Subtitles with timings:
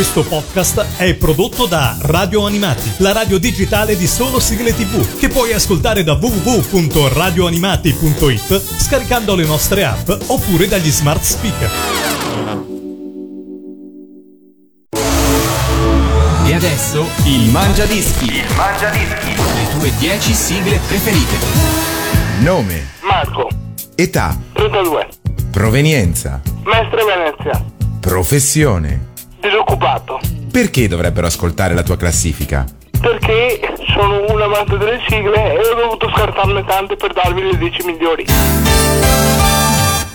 [0.00, 5.28] Questo podcast è prodotto da Radio Animati, la radio digitale di solo sigle tv, che
[5.28, 11.70] puoi ascoltare da www.radioanimati.it scaricando le nostre app oppure dagli smart speaker.
[16.46, 18.36] E adesso il Mangia Dischi.
[18.36, 19.34] Il Mangia Dischi.
[19.34, 21.36] Le tue 10 sigle preferite.
[22.38, 23.50] Nome, Marco,
[23.96, 25.08] età, 32,
[25.50, 27.62] provenienza, Mestre Venezia,
[28.00, 29.08] professione.
[29.40, 30.20] Disoccupato.
[30.50, 32.64] Perché dovrebbero ascoltare la tua classifica?
[33.00, 33.60] Perché
[33.94, 38.26] sono un amante delle sigle e ho dovuto scartarne tante per darvi le 10 migliori.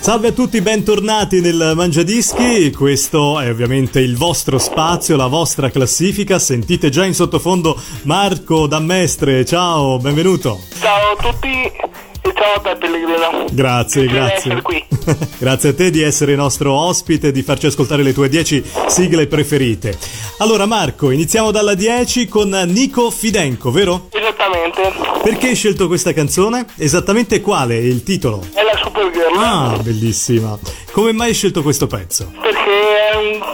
[0.06, 2.70] Salve a tutti, bentornati nel Mangiadischi.
[2.70, 6.38] Questo è ovviamente il vostro spazio, la vostra classifica.
[6.38, 9.44] Sentite già in sottofondo Marco Dammestre.
[9.44, 10.60] Ciao, benvenuto.
[10.78, 11.72] Ciao a tutti
[12.34, 13.46] ciao a te Pellegrino.
[13.50, 14.62] Grazie, grazie.
[15.38, 19.26] grazie a te di essere nostro ospite e di farci ascoltare le tue 10 sigle
[19.26, 19.96] preferite.
[20.38, 24.08] Allora, Marco, iniziamo dalla 10 con Nico Fidenco, vero?
[24.10, 24.92] Esattamente.
[25.22, 26.66] Perché hai scelto questa canzone?
[26.76, 28.42] Esattamente quale è il titolo?
[28.52, 29.36] È la Supergirl.
[29.36, 30.58] Ah, bellissima.
[30.92, 32.32] Come mai hai scelto questo pezzo?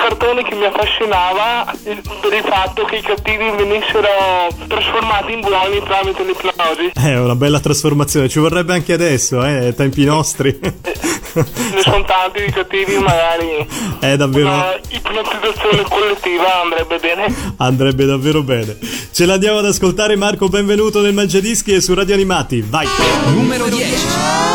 [0.02, 4.08] Cartone che mi affascinava per il fatto che i cattivi venissero
[4.66, 6.90] trasformati in buoni tramite l'ipnosi.
[6.92, 10.58] È una bella trasformazione, ci vorrebbe anche adesso, eh, tempi nostri.
[10.60, 13.66] Ce ne sono tanti di cattivi, magari
[14.00, 14.48] È davvero.
[14.48, 17.34] una ipnotizzazione collettiva andrebbe bene.
[17.58, 18.76] Andrebbe davvero bene.
[19.12, 20.48] Ce l'andiamo ad ascoltare, Marco.
[20.48, 22.60] Benvenuto nel Mangiadischi e su Radio Animati.
[22.60, 22.86] Vai!
[23.32, 24.51] Numero 10.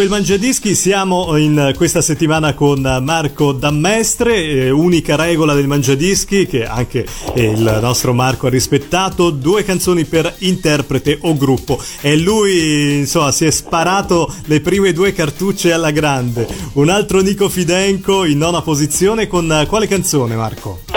[0.00, 5.66] Questo è il Mangiadischi, siamo in questa settimana con Marco Dammestre, eh, unica regola del
[5.66, 7.04] Mangiadischi che anche
[7.34, 13.30] eh, il nostro Marco ha rispettato, due canzoni per interprete o gruppo e lui insomma
[13.30, 16.48] si è sparato le prime due cartucce alla grande.
[16.74, 20.89] Un altro Nico Fidenco in nona posizione con eh, quale canzone Marco?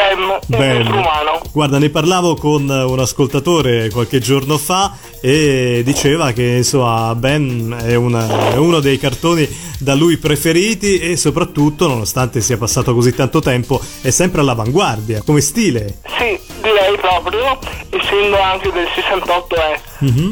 [0.48, 1.42] Umano.
[1.52, 7.96] Guarda, ne parlavo con un ascoltatore qualche giorno fa e diceva che insomma Ben è,
[7.96, 9.48] una- è uno dei cartoni
[9.80, 15.42] da lui preferiti e soprattutto, nonostante sia passato così tanto tempo, è sempre all'avanguardia come
[15.42, 16.00] stile.
[16.18, 17.60] Sì, direi proprio,
[17.90, 19.80] essendo anche del 68 è,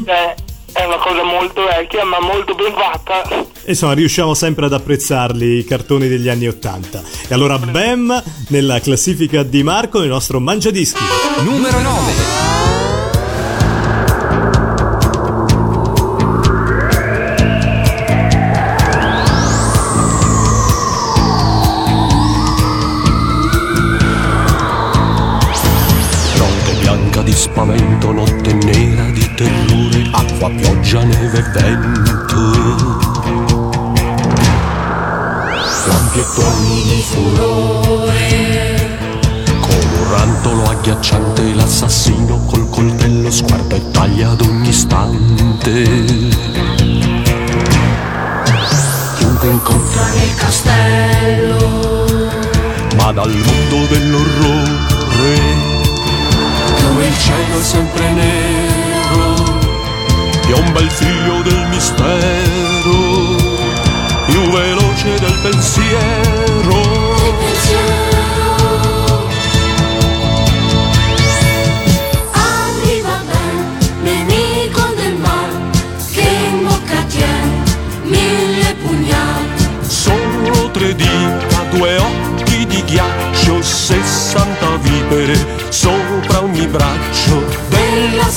[0.06, 0.34] è,
[0.72, 3.51] è una cosa molto vecchia ma molto ben fatta.
[3.66, 7.02] Insomma, riusciamo sempre ad apprezzarli i cartoni degli anni 80.
[7.28, 11.02] E allora Bam nella classifica di Marco, il nostro mangiadischi.
[11.44, 12.61] Numero 9.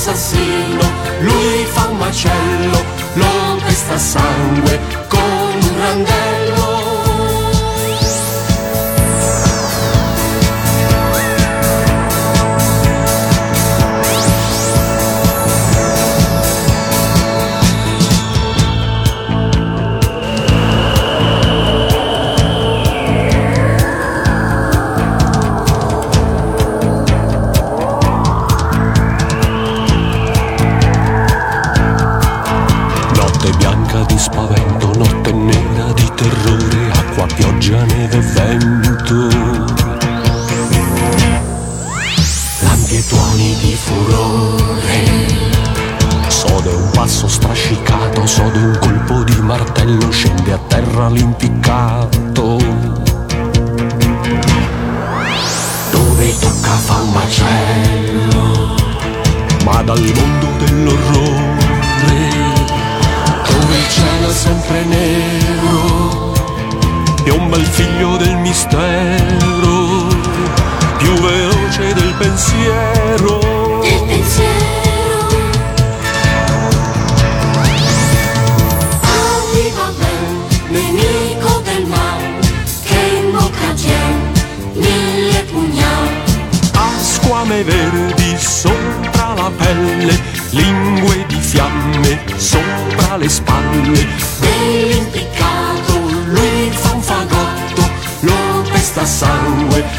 [0.06, 0.80] Dell'assassino.
[1.20, 6.25] Lui fa un macello, lo pesta sangue con un randello.
[49.96, 52.58] Martello, scende a terra l'impiccato.
[55.90, 58.74] Dove tocca fa un macello,
[59.64, 61.54] ma dal mondo dell'orrore
[63.48, 66.32] dove il cielo è sempre nero,
[67.22, 70.06] piomba il figlio del mistero,
[70.98, 71.94] più veloce.
[71.94, 73.65] Del pensiero
[87.56, 90.20] squame verdi sopra la pelle,
[90.50, 94.06] lingue di fiamme sopra le spalle.
[94.40, 97.82] Dell'impiccato Lui fa un fagotto,
[98.20, 99.95] lo pesta sangue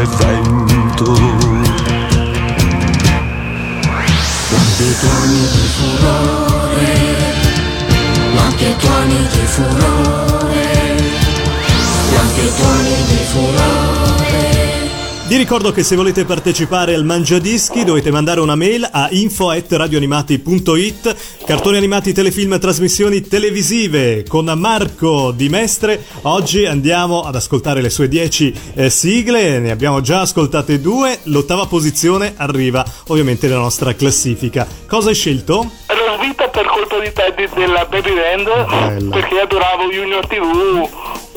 [0.00, 1.14] e vento.
[4.78, 6.92] E tuoni di furore,
[8.56, 10.66] e tuoni di furore,
[12.34, 13.69] e tuoni di furore.
[15.30, 21.76] Vi ricordo che se volete partecipare al Mangiadischi dovete mandare una mail a info@radioanimati.it cartoni
[21.76, 26.04] animati, telefilm, trasmissioni televisive con Marco Di Mestre.
[26.22, 31.66] Oggi andiamo ad ascoltare le sue 10 eh, sigle, ne abbiamo già ascoltate due, l'ottava
[31.66, 34.66] posizione arriva ovviamente nella nostra classifica.
[34.88, 35.70] Cosa hai scelto?
[35.86, 39.14] Ero svita per colpa di Teddy della Baby Band Bella.
[39.14, 40.88] perché adoravo Junior TV,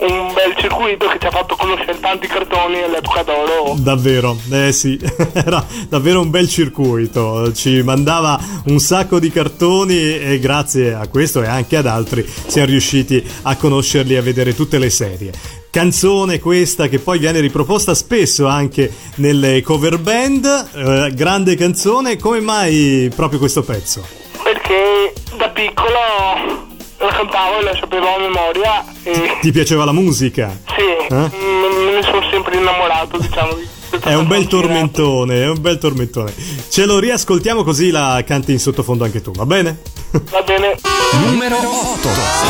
[0.06, 3.76] un bel circuito che ci ha fatto conoscere tanti cartoni all'epoca d'oro.
[3.78, 5.00] Davvero, eh sì,
[5.34, 11.42] era davvero un bel circuito, ci mandava un sacco di cartoni e grazie a questo
[11.42, 15.32] e anche ad altri siamo riusciti a conoscerli e a vedere tutte le serie.
[15.70, 22.42] Canzone questa che poi viene riproposta spesso anche nelle cover band, eh, grande canzone, come
[22.42, 24.06] mai proprio questo pezzo?
[24.44, 25.98] Perché da piccolo
[27.06, 30.58] la cantavo e la sapevo a memoria e Ti piaceva la musica?
[30.68, 31.16] sì, Eh?
[31.16, 33.54] me ne sono sempre innamorato, diciamo.
[33.54, 33.68] di
[34.04, 36.34] È un bel tormentone, è un bel tormentone.
[36.70, 39.82] Ce lo riascoltiamo così la canti in sottofondo anche tu, va bene?
[40.32, 40.78] Va bene.
[41.26, 42.43] Numero 8.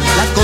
[0.00, 0.41] Las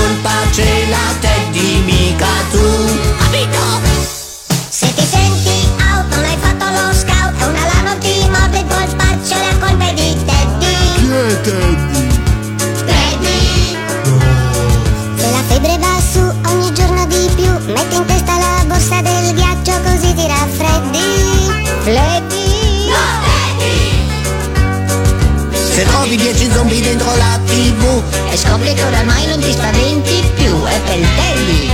[26.09, 30.79] trovi dieci zombie dentro la tv E scopri che oramai non ti spaventi più È
[30.81, 31.69] per Teddy.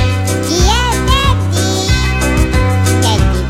[0.48, 1.88] Chi è Teddy?
[3.00, 3.46] Teddy.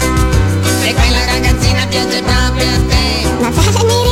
[0.81, 3.27] Se quella ragazzina piace proprio a te.
[3.39, 4.04] Ma fare le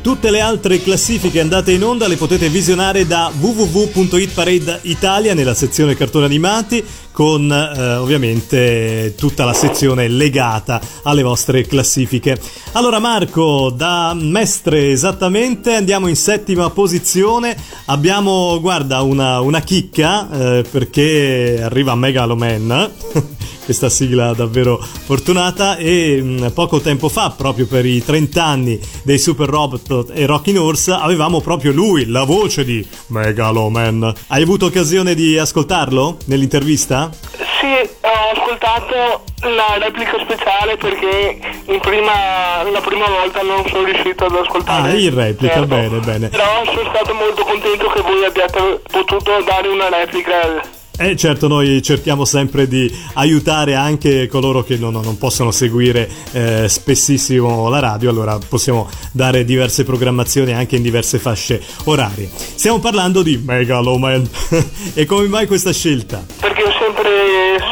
[0.00, 5.94] tutte le altre classifiche andate in onda le potete visionare da www.hitparade Italia nella sezione
[5.94, 6.84] cartoni animati
[7.20, 12.40] con eh, ovviamente tutta la sezione legata alle vostre classifiche.
[12.72, 20.64] Allora Marco, da Mestre esattamente andiamo in settima posizione, abbiamo guarda una, una chicca eh,
[20.70, 22.90] perché arriva Megaloman.
[23.70, 29.18] questa sigla davvero fortunata e mh, poco tempo fa, proprio per i 30 anni dei
[29.18, 34.12] Super Robot e Rockin' Horse, avevamo proprio lui, la voce di Megaloman.
[34.26, 37.09] Hai avuto occasione di ascoltarlo nell'intervista?
[37.60, 44.24] Sì, ho ascoltato la replica speciale perché in prima, la prima volta non sono riuscito
[44.26, 44.90] ad ascoltare.
[44.90, 45.66] Ah, in replica, Certo.
[45.66, 46.28] bene, bene.
[46.28, 50.78] Però sono stato molto contento che voi abbiate potuto dare una replica.
[51.02, 56.68] Eh certo, noi cerchiamo sempre di aiutare anche coloro che non, non possono seguire eh,
[56.68, 62.28] spessissimo la radio, allora possiamo dare diverse programmazioni anche in diverse fasce orarie.
[62.30, 64.28] Stiamo parlando di Megaloman
[64.92, 66.22] e come mai questa scelta?
[66.38, 67.10] Perché ho sempre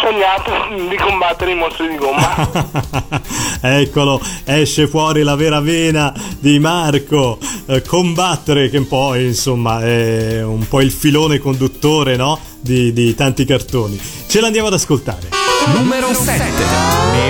[0.00, 3.20] sognato di combattere i mostri di gomma.
[3.60, 7.38] Eccolo, esce fuori la vera vena di Marco.
[7.66, 12.47] Eh, combattere, che poi insomma è un po' il filone conduttore, no?
[12.60, 14.00] di, di tanti cartoni.
[14.26, 15.28] Ce l'andiamo ad ascoltare.
[15.74, 16.42] Numero 7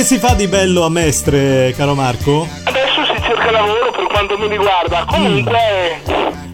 [0.05, 2.47] si fa di bello a Mestre, caro Marco?
[2.65, 5.03] Adesso si cerca lavoro per quanto mi riguarda.
[5.03, 6.03] Comunque.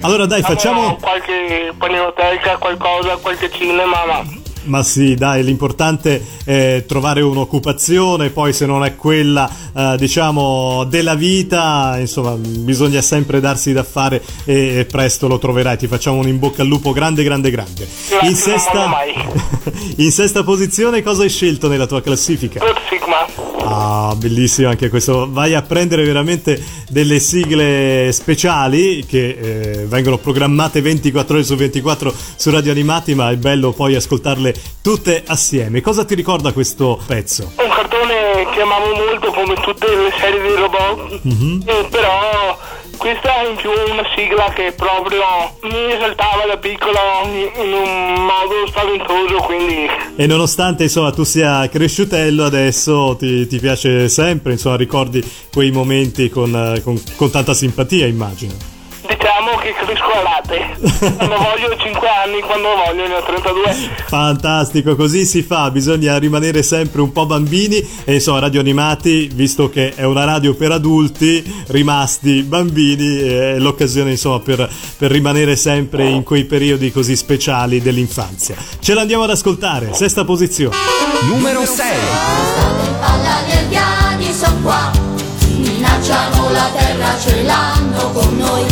[0.04, 0.96] Allora dai, facciamo...
[0.96, 4.40] qualche paninoteca, qualcosa, qualche cinema, ma.
[4.65, 11.15] Ma sì, dai, l'importante è trovare un'occupazione, poi se non è quella, eh, diciamo, della
[11.15, 15.78] vita, insomma, bisogna sempre darsi da fare e, e presto lo troverai.
[15.78, 17.88] Ti facciamo un in bocca al lupo grande, grande, grande.
[18.10, 18.89] Grazie, In sesta,
[19.97, 22.60] in sesta posizione cosa hai scelto nella tua classifica?
[22.89, 23.52] Sigma.
[23.63, 25.30] Ah, bellissimo anche questo.
[25.32, 32.13] Vai a prendere veramente delle sigle speciali che eh, vengono programmate 24 ore su 24
[32.36, 35.82] su Radio Animati, ma è bello poi ascoltarle tutte assieme.
[35.82, 37.52] Cosa ti ricorda questo pezzo?
[37.58, 41.19] Un cartone che amavo molto come tutte le serie dei robot.
[41.24, 41.63] Mhm.
[41.65, 42.58] Eh, però
[42.97, 45.21] questa è in più una sigla che proprio
[45.63, 52.43] mi esaltava da piccolo in un modo spaventoso, quindi E nonostante insomma tu sia cresciutello
[52.45, 58.06] adesso ti, ti piace sempre, insomma ricordi quei momenti con, eh, con- con tanta simpatia
[58.06, 58.54] immagino.
[59.08, 61.12] diciamo che cresco rate.
[61.15, 63.74] quando voglio 5 anni, quando voglio ne ho 32.
[64.08, 69.69] Fantastico, così si fa, bisogna rimanere sempre un po' bambini e insomma Radio Animati, visto
[69.69, 76.08] che è una radio per adulti, rimasti bambini, è l'occasione insomma per, per rimanere sempre
[76.08, 78.56] in quei periodi così speciali dell'infanzia.
[78.80, 80.76] Ce l'andiamo ad ascoltare, sesta posizione.
[81.28, 81.86] Numero 6.
[83.00, 84.91] Palla gli indiani son qua,
[85.58, 88.71] minacciano la terra, ce l'hanno con noi.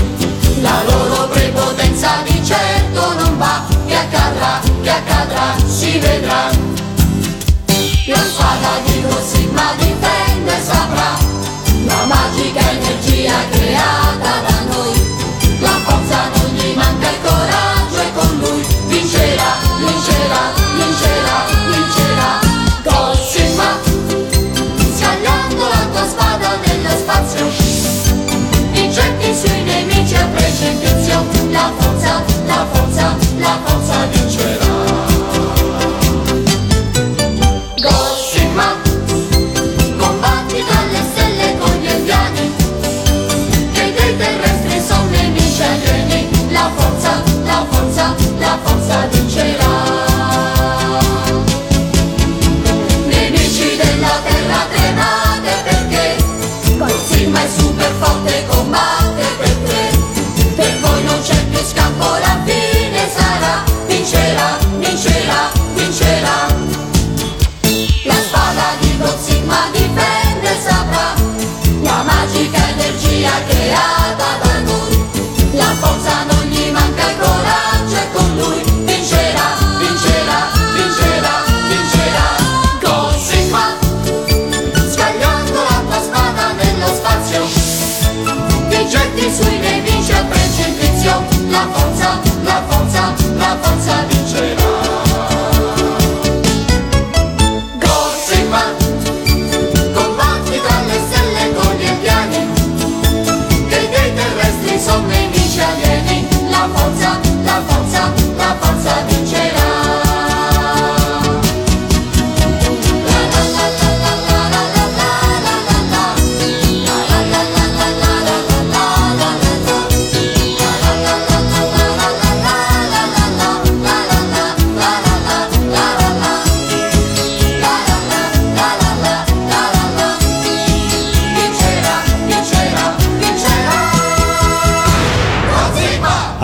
[6.29, 6.51] Vedrà.
[8.05, 9.88] La spada di Cosima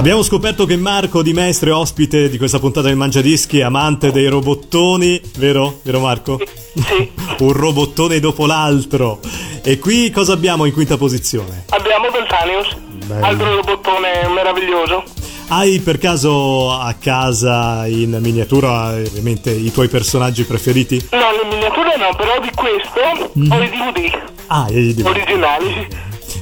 [0.05, 5.19] Abbiamo scoperto che Marco Di Mestre, ospite di questa puntata del Mangiadischi, amante dei robottoni,
[5.39, 5.79] vero?
[5.81, 6.39] Vero Marco?
[6.75, 7.11] Sì.
[7.43, 9.19] Un robottone dopo l'altro.
[9.63, 11.65] E qui cosa abbiamo in quinta posizione?
[11.69, 13.25] Abbiamo Beltanius, Bello.
[13.25, 15.03] altro robottone meraviglioso.
[15.47, 21.03] Hai per caso a casa in miniatura ovviamente i tuoi personaggi preferiti?
[21.13, 23.51] No, le miniature no, però di questo Mhm.
[23.51, 25.87] ho i DVD Ah, i- originali.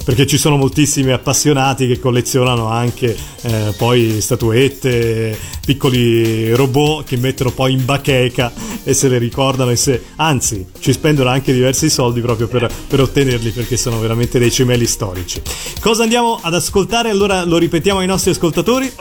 [0.03, 7.51] Perché ci sono moltissimi appassionati che collezionano anche eh, poi statuette, piccoli robot che mettono
[7.51, 8.51] poi in bacheca
[8.83, 13.01] e se le ricordano e se, anzi, ci spendono anche diversi soldi proprio per, per
[13.01, 15.41] ottenerli perché sono veramente dei cimelli storici.
[15.79, 17.09] Cosa andiamo ad ascoltare?
[17.09, 18.91] Allora lo ripetiamo ai nostri ascoltatori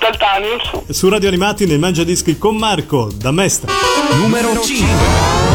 [0.89, 3.71] su Radio Animati nel Mangia Dischi con Marco da Mestre.
[4.17, 5.52] Numero 5.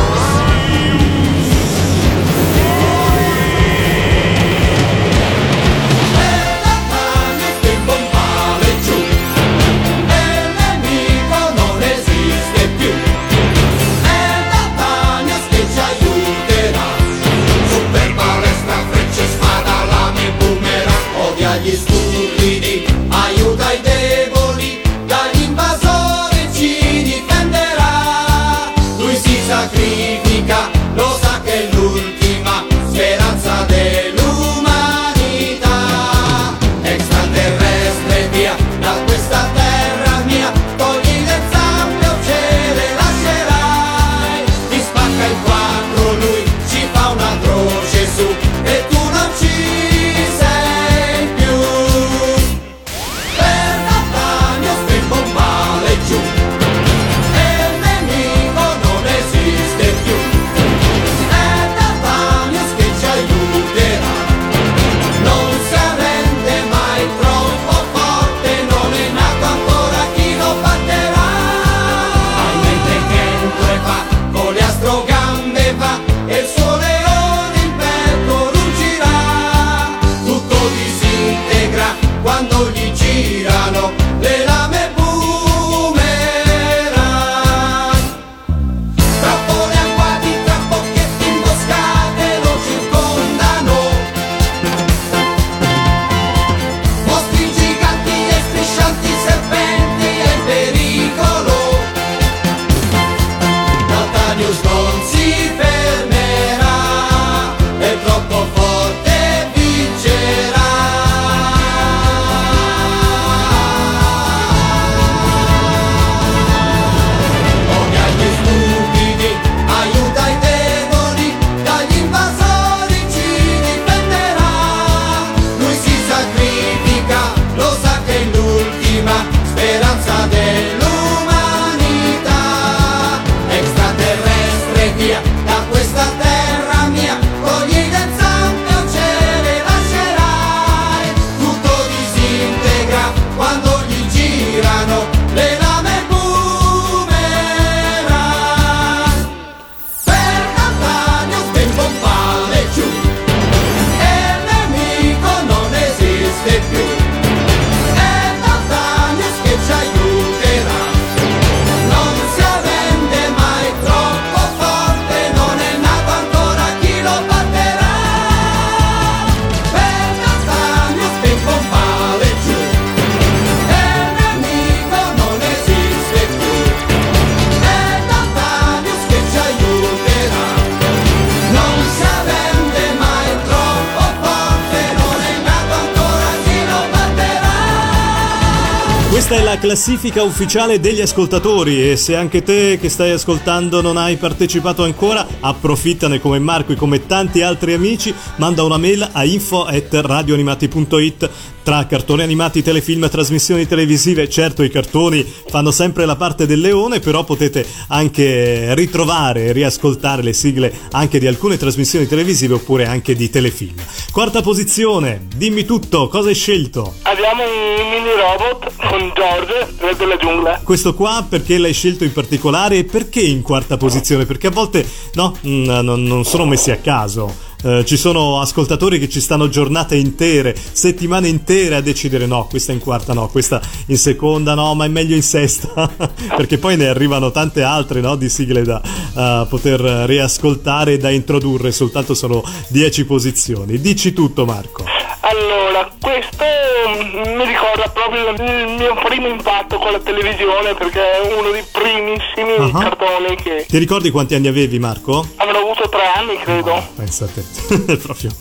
[189.68, 191.92] Classifica ufficiale degli ascoltatori.
[191.92, 196.78] E se anche te che stai ascoltando non hai partecipato ancora, approfittane come Marco e
[196.78, 201.30] come tanti altri amici, manda una mail a info@radioanimati.it
[201.68, 204.30] tra cartoni animati, telefilm e trasmissioni televisive.
[204.30, 210.24] Certo, i cartoni fanno sempre la parte del leone, però potete anche ritrovare e riascoltare
[210.24, 213.76] le sigle anche di alcune trasmissioni televisive oppure anche di telefilm.
[214.14, 216.94] Quarta posizione, dimmi tutto, cosa hai scelto?
[217.02, 220.62] Abbiamo i mini robot con George, re della giungla.
[220.64, 224.26] Questo qua perché l'hai scelto in particolare e perché in quarta posizione?
[224.26, 227.47] Perché a volte no, mm, non sono messi a caso.
[227.68, 232.72] Eh, ci sono ascoltatori che ci stanno giornate intere, settimane intere a decidere no, questa
[232.72, 235.90] in quarta no, questa in seconda no, ma è meglio in sesta,
[236.38, 241.10] perché poi ne arrivano tante altre no, di sigle da eh, poter riascoltare e da
[241.10, 243.82] introdurre, soltanto sono 10 posizioni.
[243.82, 244.86] Dici tutto Marco.
[245.20, 246.46] Allora, questo
[246.88, 251.64] mm, mi ricorda proprio il mio primo impatto con la televisione perché è uno dei
[251.70, 252.72] primissimi Ah.
[252.80, 255.28] cartoni che Ti ricordi quanti anni avevi Marco?
[255.36, 256.88] avrò avuto tre anni, credo.
[256.96, 258.32] Pensa a te, proprio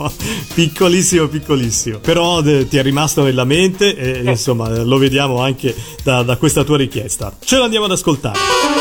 [0.55, 1.99] piccolissimo, piccolissimo.
[1.99, 6.37] Però eh, ti è rimasto nella mente e insomma eh, lo vediamo anche da, da
[6.37, 7.33] questa tua richiesta.
[7.39, 8.39] Ce l'andiamo ad ascoltare.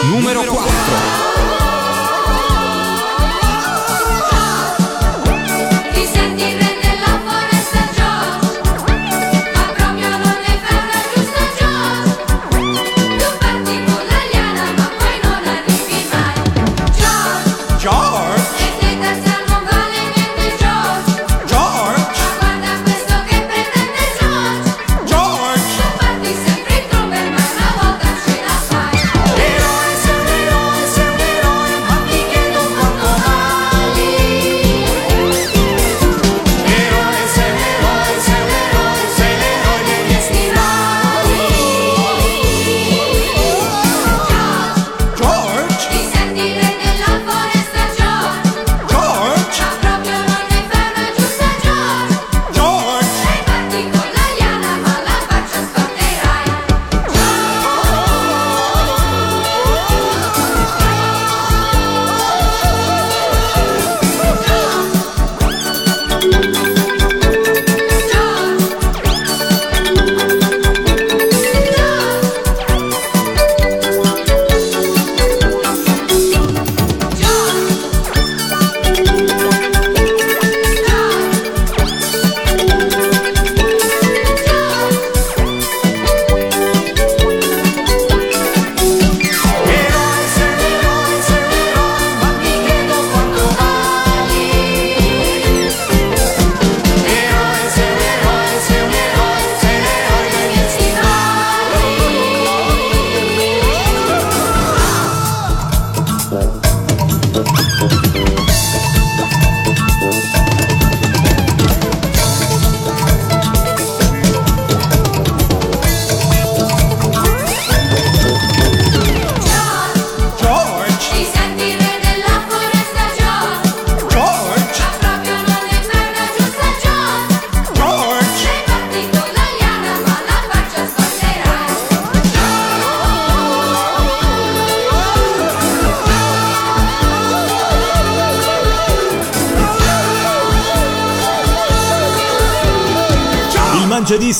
[0.10, 1.55] Numero 4.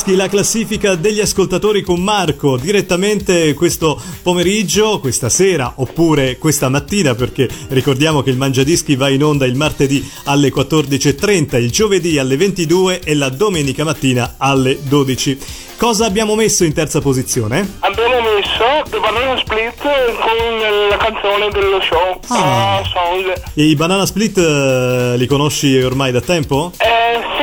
[0.06, 7.16] Mangiadischi, la classifica degli ascoltatori con Marco, direttamente questo pomeriggio, questa sera oppure questa mattina,
[7.16, 12.38] perché ricordiamo che il Mangiadischi va in onda il martedì alle 14.30, il giovedì alle
[12.38, 15.38] 22 e la domenica mattina alle 12.
[15.78, 17.78] Cosa abbiamo messo in terza posizione?
[17.80, 22.20] Abbiamo messo The Banana Split con la canzone dello show.
[22.28, 22.78] Ah.
[22.78, 23.34] Ah, song.
[23.54, 26.72] E i Banana Split eh, li conosci ormai da tempo?
[26.78, 27.35] Eh,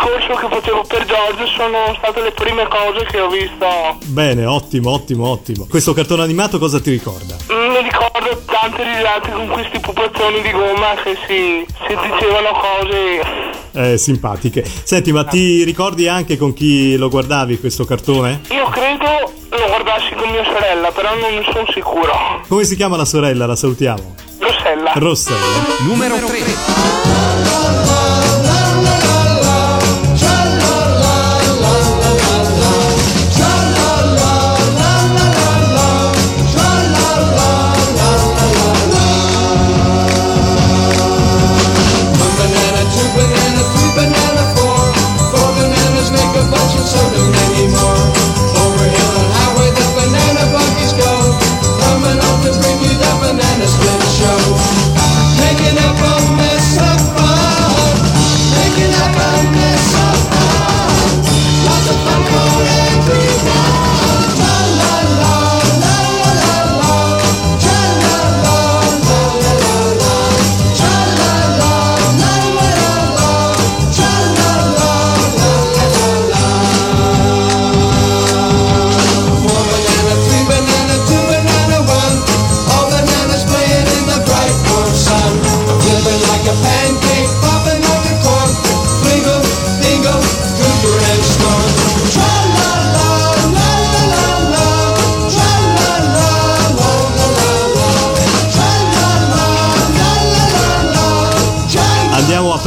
[0.00, 3.98] discorso che facevo per George sono state le prime cose che ho visto.
[4.06, 5.66] Bene, ottimo, ottimo, ottimo.
[5.68, 7.36] Questo cartone animato cosa ti ricorda?
[7.52, 13.20] Mm, Mi ricordo tante risate con questi pupazzoni di gomma che si, si dicevano cose.
[13.72, 14.64] Eh, simpatiche.
[14.64, 18.40] Senti, ma ti ricordi anche con chi lo guardavi questo cartone?
[18.50, 22.12] Io credo lo guardassi con mia sorella, però non ne sono sicuro.
[22.48, 23.46] Come si chiama la sorella?
[23.46, 24.14] La salutiamo.
[24.38, 24.92] Rossella.
[24.94, 25.66] Rossella.
[25.86, 27.99] Numero 3.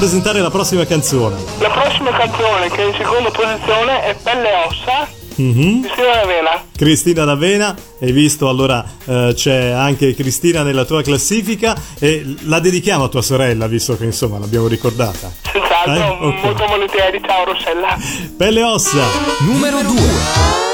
[0.04, 1.38] Presentare la prossima canzone.
[1.60, 5.82] La prossima canzone che è in seconda posizione è Pelle Ossa Mhm.
[5.82, 6.64] di Stina Ravena.
[6.76, 13.06] Cristina D'Avena, hai visto allora eh, c'è anche Cristina nella tua classifica e la dedichiamo
[13.06, 15.32] a tua sorella visto che insomma l'abbiamo ricordata.
[15.50, 16.28] Senz'altro, Eh?
[16.28, 16.44] Ok.
[16.44, 17.22] molto volentieri.
[17.26, 17.98] Ciao Rossella.
[18.38, 19.06] Pelle e ossa.
[19.40, 20.73] Numero 2.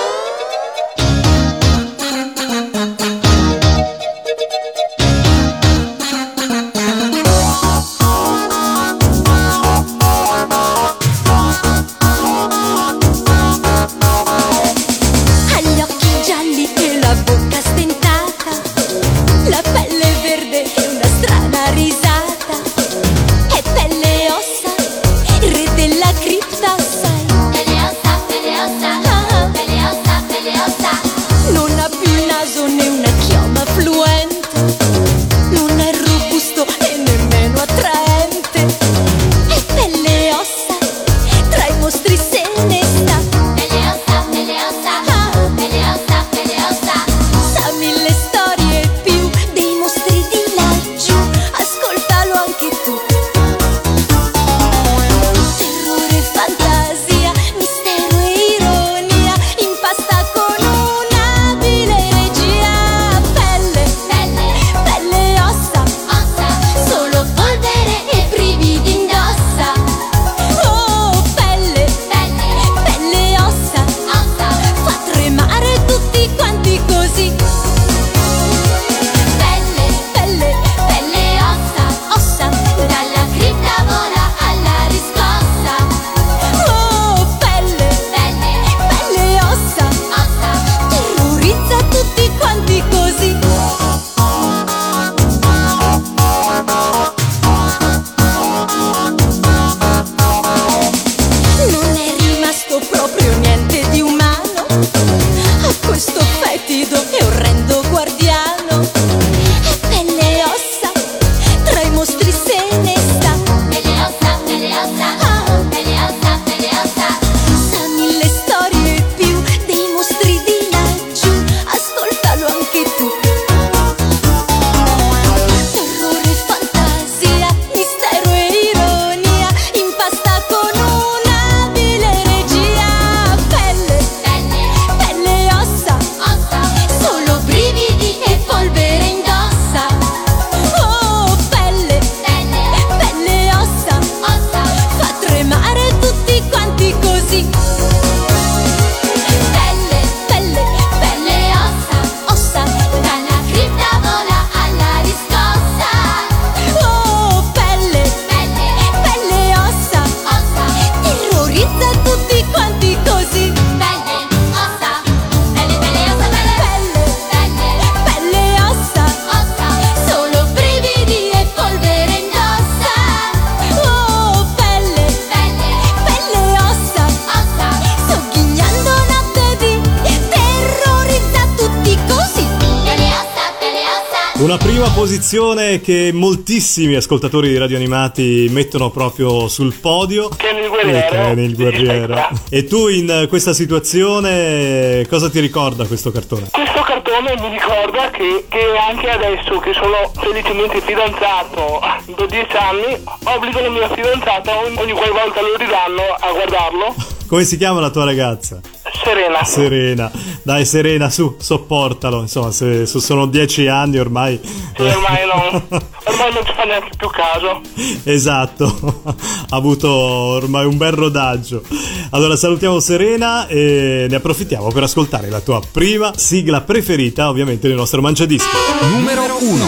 [185.90, 190.30] Che moltissimi ascoltatori di radio animati mettono proprio sul podio.
[190.30, 191.16] Kenny il guerriero.
[191.16, 192.30] Eh, il guerriero.
[192.48, 196.50] E tu in questa situazione cosa ti ricorda questo cartone?
[196.52, 203.04] Questo cartone mi ricorda che, che anche adesso che sono felicemente fidanzato da 10 anni,
[203.24, 206.96] obbligo la mia fidanzata ogni, ogni qualvolta lo ridanno a guardarlo.
[207.26, 208.62] Come si chiama la tua ragazza?
[209.10, 209.44] Serena.
[209.44, 210.12] Serena.
[210.44, 212.22] Dai Serena, su, sopportalo.
[212.22, 214.40] Insomma, se se sono dieci anni ormai...
[214.44, 215.62] Sì, ormai, non,
[216.06, 217.62] ormai non ci fa neanche più caso.
[218.04, 219.02] Esatto,
[219.50, 221.64] ha avuto ormai un bel rodaggio.
[222.12, 227.78] Allora salutiamo Serena e ne approfittiamo per ascoltare la tua prima sigla preferita, ovviamente del
[227.78, 228.56] nostro mangiadischi.
[228.92, 229.66] Numero 1.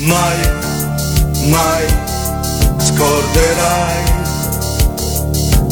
[0.00, 0.38] mai,
[1.50, 1.86] mai
[2.78, 4.27] scorderai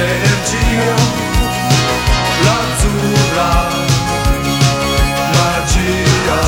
[0.00, 0.94] l'energia,
[2.44, 3.52] l'azzurra
[5.36, 6.40] magia,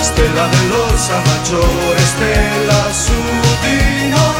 [0.00, 3.20] stella dell'orsa maggiore, stella su
[3.62, 4.35] di noi,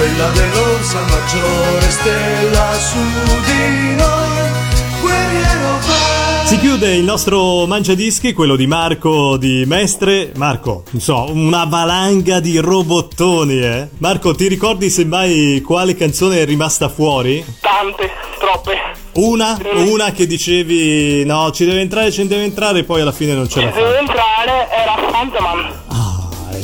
[0.00, 2.96] Stella dell'orsa maggiore, stella su
[3.44, 6.46] di noi, guerriero vai.
[6.46, 10.32] Si chiude il nostro mangiadischi, quello di Marco di Mestre.
[10.36, 13.88] Marco, non so, una valanga di robottoni, eh?
[13.98, 17.44] Marco, ti ricordi semmai quale canzone è rimasta fuori?
[17.60, 18.78] Tante, troppe.
[19.16, 19.60] Una?
[19.86, 23.46] Una che dicevi no, ci deve entrare, ci deve entrare, e poi alla fine non
[23.50, 23.98] ce la Se devo fa.
[23.98, 25.89] entrare era Fantaman.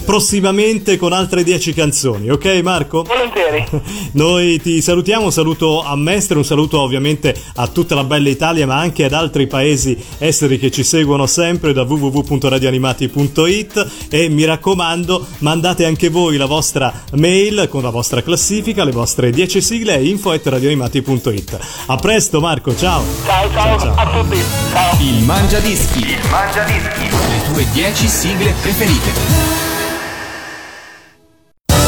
[0.07, 3.03] Prossimamente con altre 10 canzoni, ok Marco?
[3.03, 3.67] Volentieri.
[4.15, 8.67] Noi ti salutiamo, un saluto a Mestre, un saluto ovviamente a tutta la bella Italia,
[8.67, 15.27] ma anche ad altri paesi esteri che ci seguono sempre da www.radioanimati.it e mi raccomando,
[15.39, 19.99] mandate anche voi la vostra mail con la vostra classifica, le vostre 10 sigle a
[19.99, 21.59] info@radioanimati.it.
[21.87, 23.03] A presto Marco, ciao.
[23.25, 24.39] Ciao, ciao, a tutti.
[24.71, 24.97] Ciao.
[25.01, 25.99] Il Mangiadischi.
[25.99, 27.11] Il Mangiadischi.
[27.11, 29.66] Le tue 10 sigle preferite.